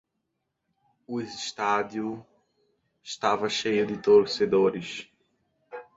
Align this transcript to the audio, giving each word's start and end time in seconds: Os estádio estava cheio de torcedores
Os 1.07 1.25
estádio 1.31 2.25
estava 3.03 3.47
cheio 3.47 3.85
de 3.85 3.99
torcedores 4.01 5.07